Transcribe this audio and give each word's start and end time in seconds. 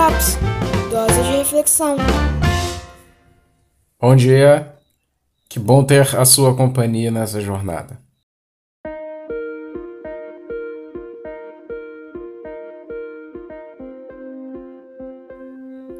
Drops 0.00 0.38
Dose 0.90 1.22
de 1.24 1.36
reflexão. 1.36 1.98
Bom 4.00 4.16
dia, 4.16 4.72
que 5.46 5.58
bom 5.58 5.84
ter 5.84 6.16
a 6.16 6.24
sua 6.24 6.56
companhia 6.56 7.10
nessa 7.10 7.38
jornada. 7.38 7.98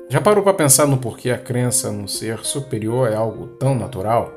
Já 0.09 0.19
parou 0.23 0.43
para 0.43 0.55
pensar 0.55 0.87
no 0.87 0.97
porquê 0.97 1.31
a 1.31 1.37
crença 1.37 1.93
num 1.93 2.09
ser 2.09 2.39
superior 2.39 3.13
é 3.13 3.15
algo 3.15 3.49
tão 3.59 3.75
natural? 3.75 4.33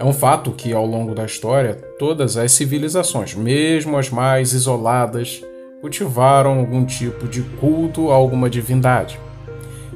É 0.00 0.04
um 0.04 0.12
fato 0.12 0.50
que, 0.50 0.72
ao 0.72 0.84
longo 0.84 1.14
da 1.14 1.24
história, 1.24 1.76
todas 1.96 2.36
as 2.36 2.50
civilizações, 2.50 3.36
mesmo 3.36 3.96
as 3.96 4.10
mais 4.10 4.52
isoladas, 4.52 5.44
cultivaram 5.80 6.58
algum 6.58 6.84
tipo 6.84 7.28
de 7.28 7.40
culto 7.40 8.10
a 8.10 8.14
alguma 8.14 8.50
divindade. 8.50 9.18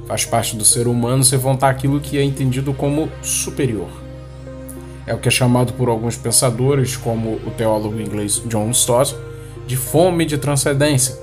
Faz 0.06 0.24
parte 0.24 0.56
do 0.56 0.64
ser 0.64 0.86
humano 0.86 1.24
se 1.24 1.36
voltar 1.36 1.70
aquilo 1.70 2.00
que 2.00 2.16
é 2.16 2.22
entendido 2.22 2.72
como 2.72 3.08
superior. 3.20 3.88
É 5.06 5.12
o 5.12 5.18
que 5.18 5.26
é 5.26 5.30
chamado 5.30 5.72
por 5.72 5.88
alguns 5.88 6.16
pensadores, 6.16 6.96
como 6.96 7.34
o 7.44 7.50
teólogo 7.56 8.00
inglês 8.00 8.40
John 8.46 8.70
Stott, 8.70 9.16
de 9.66 9.76
fome 9.76 10.24
de 10.24 10.38
transcendência. 10.38 11.16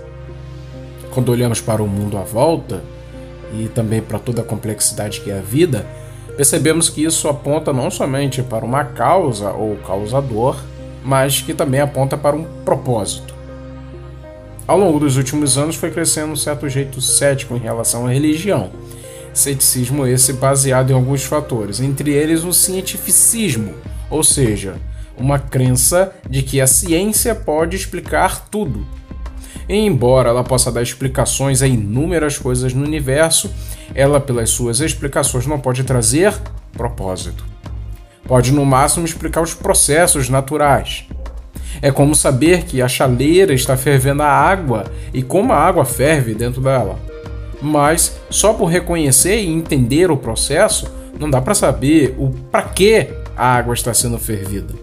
Quando 1.11 1.30
olhamos 1.30 1.61
para 1.61 1.81
o 1.81 1.88
mundo 1.88 2.17
à 2.17 2.21
volta, 2.21 2.83
e 3.53 3.69
também 3.69 4.02
para 4.02 4.19
toda 4.19 4.41
a 4.41 4.45
complexidade 4.45 5.21
que 5.21 5.31
é 5.31 5.39
a 5.39 5.41
vida, 5.41 5.88
percebemos 6.35 6.89
que 6.89 7.03
isso 7.03 7.30
aponta 7.30 7.71
não 7.71 7.89
somente 7.89 8.44
para 8.44 8.66
uma 8.66 8.83
causa 8.83 9.52
ou 9.52 9.77
causador, 9.77 10.57
mas 11.03 11.41
que 11.41 11.53
também 11.53 11.80
aponta 11.80 12.17
para 12.17 12.35
um 12.35 12.44
propósito. 12.66 13.38
Ao 14.69 14.77
longo 14.77 14.99
dos 14.99 15.17
últimos 15.17 15.57
anos 15.57 15.75
foi 15.75 15.89
crescendo 15.89 16.31
um 16.31 16.35
certo 16.35 16.69
jeito 16.69 17.01
cético 17.01 17.55
em 17.55 17.59
relação 17.59 18.05
à 18.05 18.11
religião. 18.11 18.69
Ceticismo 19.33 20.05
esse 20.05 20.31
baseado 20.33 20.91
em 20.91 20.94
alguns 20.94 21.23
fatores, 21.23 21.80
entre 21.80 22.11
eles 22.11 22.44
o 22.44 22.53
cientificismo, 22.53 23.73
ou 24.11 24.23
seja, 24.23 24.75
uma 25.17 25.39
crença 25.39 26.13
de 26.29 26.44
que 26.44 26.61
a 26.61 26.67
ciência 26.67 27.33
pode 27.33 27.75
explicar 27.75 28.47
tudo. 28.47 28.85
E 29.67 29.73
embora 29.73 30.29
ela 30.29 30.44
possa 30.44 30.72
dar 30.72 30.83
explicações 30.83 31.63
a 31.63 31.67
inúmeras 31.67 32.38
coisas 32.38 32.72
no 32.72 32.83
universo, 32.83 33.51
ela, 33.95 34.19
pelas 34.19 34.51
suas 34.51 34.81
explicações, 34.81 35.47
não 35.47 35.59
pode 35.59 35.83
trazer 35.83 36.31
propósito. 36.73 37.44
Pode, 38.23 38.51
no 38.51 38.63
máximo, 38.63 39.03
explicar 39.03 39.41
os 39.41 39.55
processos 39.55 40.29
naturais. 40.29 41.07
É 41.81 41.92
como 41.92 42.14
saber 42.14 42.64
que 42.64 42.81
a 42.81 42.88
chaleira 42.88 43.53
está 43.53 43.78
fervendo 43.78 44.23
a 44.23 44.28
água 44.28 44.86
e 45.14 45.22
como 45.22 45.53
a 45.53 45.58
água 45.58 45.86
ferve 45.86 46.34
dentro 46.34 46.62
dela. 46.62 47.00
Mas 47.62 48.20
só 48.30 48.53
por 48.53 48.66
reconhecer 48.66 49.42
e 49.42 49.50
entender 49.50 50.12
o 50.12 50.17
processo, 50.17 50.92
não 51.20 51.30
dá 51.30 51.42
para 51.42 51.53
saber 51.53 52.16
o 52.17 52.30
para 52.30 52.64
que 52.64 53.08
a 53.36 53.56
água 53.56 53.73
está 53.73 53.94
sendo 53.94 54.17
fervida. 54.17 54.73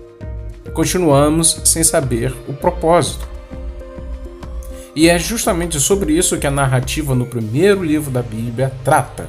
Continuamos 0.72 1.62
sem 1.64 1.82
saber 1.82 2.34
o 2.46 2.52
propósito. 2.52 3.26
E 4.94 5.08
é 5.08 5.18
justamente 5.18 5.78
sobre 5.78 6.14
isso 6.14 6.38
que 6.38 6.46
a 6.46 6.50
narrativa 6.50 7.14
no 7.14 7.26
primeiro 7.26 7.82
livro 7.82 8.10
da 8.10 8.22
Bíblia 8.22 8.72
trata. 8.82 9.28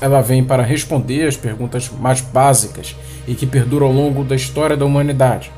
Ela 0.00 0.20
vem 0.20 0.42
para 0.42 0.62
responder 0.62 1.26
as 1.26 1.36
perguntas 1.36 1.88
mais 1.88 2.20
básicas 2.20 2.96
e 3.26 3.34
que 3.34 3.46
perduram 3.46 3.86
ao 3.86 3.92
longo 3.92 4.24
da 4.24 4.34
história 4.34 4.76
da 4.76 4.84
humanidade. 4.84 5.52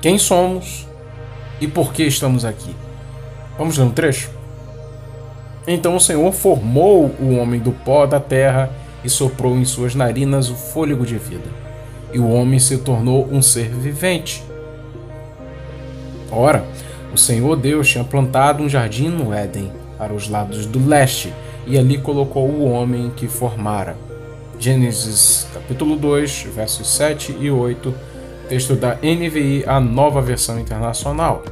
Quem 0.00 0.16
somos 0.16 0.86
e 1.60 1.68
por 1.68 1.92
que 1.92 2.04
estamos 2.04 2.42
aqui? 2.42 2.74
Vamos 3.58 3.76
ler 3.76 3.84
um 3.84 3.90
trecho? 3.90 4.30
Então 5.66 5.94
o 5.94 6.00
Senhor 6.00 6.32
formou 6.32 7.14
o 7.20 7.36
homem 7.36 7.60
do 7.60 7.70
pó 7.70 8.06
da 8.06 8.18
terra 8.18 8.70
e 9.04 9.10
soprou 9.10 9.58
em 9.58 9.64
suas 9.66 9.94
narinas 9.94 10.48
o 10.48 10.54
fôlego 10.54 11.04
de 11.04 11.18
vida. 11.18 11.50
E 12.14 12.18
o 12.18 12.30
homem 12.30 12.58
se 12.58 12.78
tornou 12.78 13.28
um 13.30 13.42
ser 13.42 13.68
vivente. 13.68 14.42
Ora, 16.32 16.64
o 17.12 17.18
Senhor 17.18 17.54
Deus 17.56 17.86
tinha 17.86 18.02
plantado 18.02 18.62
um 18.62 18.70
jardim 18.70 19.08
no 19.08 19.34
Éden, 19.34 19.70
para 19.98 20.14
os 20.14 20.30
lados 20.30 20.64
do 20.64 20.82
leste, 20.88 21.30
e 21.66 21.78
ali 21.78 21.98
colocou 21.98 22.48
o 22.48 22.70
homem 22.70 23.12
que 23.14 23.28
formara. 23.28 23.98
Gênesis 24.58 25.46
capítulo 25.52 25.94
2, 25.96 26.46
versos 26.54 26.88
7 26.88 27.36
e 27.38 27.50
8 27.50 27.94
Texto 28.50 28.74
da 28.74 28.96
NVI, 28.96 29.62
a 29.64 29.78
nova 29.78 30.20
versão 30.20 30.58
internacional. 30.58 31.44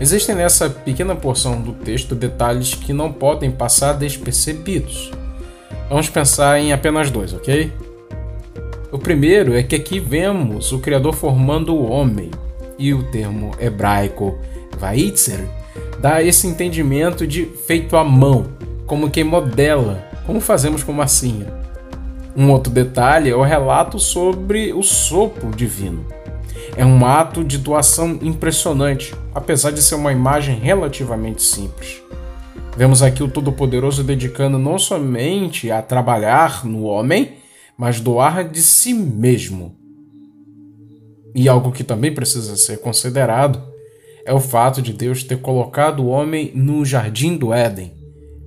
Existem 0.00 0.34
nessa 0.34 0.70
pequena 0.70 1.14
porção 1.14 1.60
do 1.60 1.74
texto 1.74 2.14
detalhes 2.14 2.72
que 2.72 2.94
não 2.94 3.12
podem 3.12 3.50
passar 3.50 3.92
despercebidos. 3.92 5.10
Vamos 5.90 6.08
pensar 6.08 6.58
em 6.58 6.72
apenas 6.72 7.10
dois, 7.10 7.34
ok? 7.34 7.70
O 8.90 8.98
primeiro 8.98 9.54
é 9.54 9.62
que 9.62 9.76
aqui 9.76 10.00
vemos 10.00 10.72
o 10.72 10.78
Criador 10.78 11.12
formando 11.12 11.74
o 11.74 11.90
homem, 11.90 12.30
e 12.78 12.94
o 12.94 13.02
termo 13.10 13.50
hebraico 13.60 14.38
vaitzer 14.78 15.46
dá 16.00 16.22
esse 16.22 16.46
entendimento 16.46 17.26
de 17.26 17.44
feito 17.44 17.98
à 17.98 18.02
mão, 18.02 18.46
como 18.86 19.10
quem 19.10 19.24
modela, 19.24 20.08
como 20.24 20.40
fazemos 20.40 20.82
com 20.82 20.94
massinha. 20.94 21.52
Um 22.36 22.50
outro 22.50 22.70
detalhe 22.70 23.30
é 23.30 23.34
o 23.34 23.42
relato 23.42 23.98
sobre 23.98 24.70
o 24.72 24.82
sopro 24.82 25.50
divino. 25.50 26.04
É 26.76 26.84
um 26.84 27.06
ato 27.06 27.42
de 27.42 27.56
doação 27.56 28.18
impressionante, 28.20 29.14
apesar 29.34 29.70
de 29.70 29.82
ser 29.82 29.94
uma 29.94 30.12
imagem 30.12 30.58
relativamente 30.58 31.42
simples. 31.42 32.02
Vemos 32.76 33.02
aqui 33.02 33.22
o 33.22 33.28
Todo-Poderoso 33.28 34.04
dedicando 34.04 34.58
não 34.58 34.78
somente 34.78 35.70
a 35.70 35.80
trabalhar 35.80 36.62
no 36.66 36.82
homem, 36.82 37.36
mas 37.78 38.00
doar 38.00 38.46
de 38.46 38.60
si 38.60 38.92
mesmo. 38.92 39.74
E 41.34 41.48
algo 41.48 41.72
que 41.72 41.82
também 41.82 42.12
precisa 42.12 42.54
ser 42.56 42.80
considerado 42.82 43.62
é 44.26 44.34
o 44.34 44.40
fato 44.40 44.82
de 44.82 44.92
Deus 44.92 45.22
ter 45.22 45.40
colocado 45.40 46.00
o 46.00 46.08
homem 46.08 46.52
no 46.54 46.84
jardim 46.84 47.34
do 47.34 47.54
Éden 47.54 47.94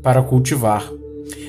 para 0.04 0.22
cultivar. 0.22 0.99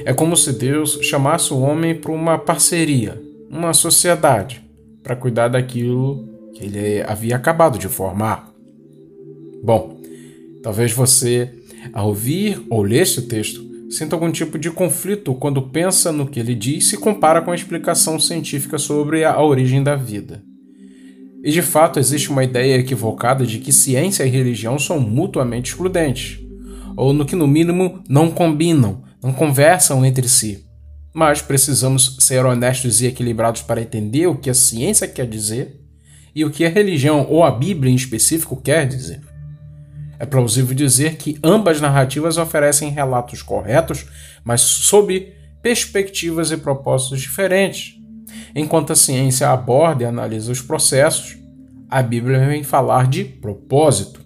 É 0.04 0.12
como 0.12 0.36
se 0.36 0.52
Deus 0.52 0.98
chamasse 1.02 1.52
o 1.52 1.60
homem 1.60 1.94
para 1.94 2.12
uma 2.12 2.38
parceria, 2.38 3.20
uma 3.50 3.72
sociedade, 3.72 4.62
para 5.02 5.16
cuidar 5.16 5.48
daquilo 5.48 6.28
que 6.54 6.64
ele 6.64 7.02
havia 7.02 7.36
acabado 7.36 7.78
de 7.78 7.88
formar. 7.88 8.50
Bom, 9.62 9.98
talvez 10.62 10.92
você, 10.92 11.50
ao 11.92 12.08
ouvir 12.08 12.60
ou 12.70 12.82
ler 12.82 13.02
este 13.02 13.22
texto, 13.22 13.62
sinta 13.90 14.14
algum 14.14 14.30
tipo 14.30 14.58
de 14.58 14.70
conflito 14.70 15.34
quando 15.34 15.62
pensa 15.62 16.12
no 16.12 16.26
que 16.26 16.40
ele 16.40 16.54
diz 16.54 16.92
e 16.92 16.96
compara 16.96 17.42
com 17.42 17.50
a 17.50 17.54
explicação 17.54 18.18
científica 18.18 18.78
sobre 18.78 19.24
a 19.24 19.40
origem 19.42 19.82
da 19.82 19.96
vida. 19.96 20.42
E 21.42 21.50
de 21.50 21.62
fato 21.62 21.98
existe 21.98 22.30
uma 22.30 22.44
ideia 22.44 22.76
equivocada 22.76 23.46
de 23.46 23.58
que 23.58 23.72
ciência 23.72 24.24
e 24.24 24.30
religião 24.30 24.78
são 24.78 25.00
mutuamente 25.00 25.70
excludentes, 25.70 26.38
ou 26.96 27.12
no 27.12 27.24
que 27.24 27.34
no 27.34 27.48
mínimo 27.48 28.02
não 28.08 28.30
combinam, 28.30 29.02
não 29.22 29.32
conversam 29.32 30.04
entre 30.04 30.28
si. 30.28 30.64
Mas 31.12 31.42
precisamos 31.42 32.16
ser 32.20 32.44
honestos 32.44 33.00
e 33.00 33.06
equilibrados 33.06 33.62
para 33.62 33.80
entender 33.80 34.26
o 34.26 34.36
que 34.36 34.50
a 34.50 34.54
ciência 34.54 35.08
quer 35.08 35.26
dizer 35.26 35.80
e 36.34 36.44
o 36.44 36.50
que 36.50 36.64
a 36.64 36.68
religião 36.68 37.26
ou 37.28 37.42
a 37.42 37.50
Bíblia 37.50 37.92
em 37.92 37.96
específico 37.96 38.56
quer 38.56 38.86
dizer. 38.86 39.20
É 40.18 40.26
plausível 40.26 40.74
dizer 40.74 41.16
que 41.16 41.38
ambas 41.42 41.80
narrativas 41.80 42.36
oferecem 42.36 42.90
relatos 42.90 43.42
corretos, 43.42 44.06
mas 44.44 44.60
sob 44.60 45.32
perspectivas 45.62 46.50
e 46.50 46.56
propósitos 46.56 47.20
diferentes. 47.20 47.94
Enquanto 48.54 48.92
a 48.92 48.96
ciência 48.96 49.48
aborda 49.48 50.02
e 50.02 50.06
analisa 50.06 50.52
os 50.52 50.60
processos, 50.60 51.38
a 51.88 52.02
Bíblia 52.02 52.46
vem 52.46 52.62
falar 52.62 53.08
de 53.08 53.24
propósito. 53.24 54.20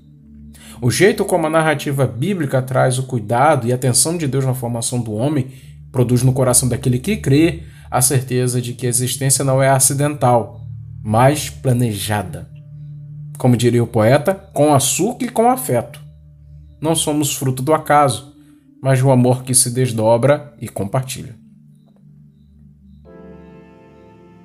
O 0.85 0.91
jeito 0.91 1.25
como 1.25 1.47
a 1.47 1.51
narrativa 1.51 2.07
bíblica 2.07 2.61
traz 2.61 2.99
o 2.99 3.05
cuidado 3.05 3.67
e 3.67 3.73
atenção 3.73 4.19
de 4.19 4.29
Deus 4.29 4.45
na 4.45 4.53
formação 4.53 5.01
do 5.01 5.15
homem 5.15 5.51
produz 5.91 6.23
no 6.23 6.35
coração 6.35 6.69
daquele 6.69 6.99
que 6.99 7.17
crê 7.17 7.63
a 7.91 8.03
certeza 8.03 8.61
de 8.61 8.75
que 8.75 8.85
a 8.85 8.91
existência 8.91 9.43
não 9.43 9.63
é 9.63 9.71
acidental, 9.71 10.61
mas 11.03 11.49
planejada. 11.49 12.51
Como 13.39 13.57
diria 13.57 13.83
o 13.83 13.87
poeta, 13.87 14.35
com 14.35 14.75
açúcar 14.75 15.25
e 15.25 15.31
com 15.31 15.51
afeto. 15.51 15.99
Não 16.83 16.95
somos 16.95 17.35
fruto 17.35 17.63
do 17.63 17.73
acaso, 17.73 18.35
mas 18.83 19.01
do 19.01 19.11
amor 19.11 19.43
que 19.43 19.55
se 19.55 19.71
desdobra 19.71 20.53
e 20.61 20.69
compartilha. 20.69 21.35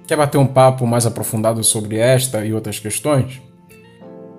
Quer 0.07 0.15
bater 0.15 0.37
um 0.37 0.47
papo 0.47 0.87
mais 0.87 1.05
aprofundado 1.05 1.61
sobre 1.65 1.97
esta 1.97 2.45
e 2.45 2.53
outras 2.53 2.79
questões? 2.79 3.41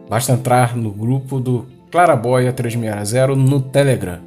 Basta 0.08 0.32
entrar 0.32 0.74
no 0.74 0.90
grupo 0.90 1.38
do 1.38 1.78
Claraboia 1.90 2.52
360 2.52 3.34
no 3.34 3.60
Telegram. 3.60 4.20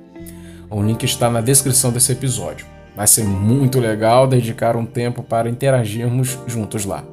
O 0.69 0.81
link 0.81 1.03
está 1.03 1.29
na 1.29 1.39
descrição 1.39 1.91
desse 1.91 2.11
episódio. 2.11 2.65
Vai 2.95 3.07
ser 3.07 3.23
muito 3.23 3.79
legal 3.79 4.27
dedicar 4.27 4.75
um 4.75 4.85
tempo 4.85 5.23
para 5.23 5.49
interagirmos 5.49 6.37
juntos 6.45 6.85
lá. 6.85 7.03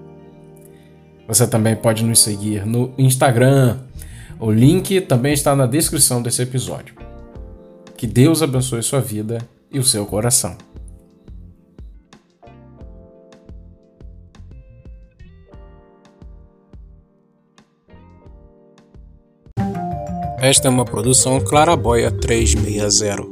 Você 1.29 1.47
também 1.47 1.77
pode 1.77 2.05
nos 2.05 2.19
seguir 2.19 2.67
no 2.67 2.93
Instagram. 2.99 3.79
O 4.39 4.51
link 4.51 5.01
também 5.03 5.33
está 5.33 5.55
na 5.55 5.67
descrição 5.67 6.21
desse 6.21 6.43
episódio. 6.43 6.95
Que 7.97 8.07
Deus 8.07 8.43
abençoe 8.43 8.83
sua 8.83 9.01
vida 9.01 9.39
e 9.71 9.79
o 9.79 9.85
seu 9.85 10.05
coração. 10.05 10.57
Esta 20.43 20.69
é 20.69 20.71
uma 20.71 20.87
produção 20.87 21.39
Claraboia 21.39 22.11
360. 22.11 23.30